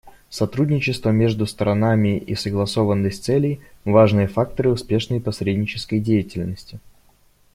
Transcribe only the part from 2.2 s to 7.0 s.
согласованность целей— важные факторы успешной посреднической деятельности.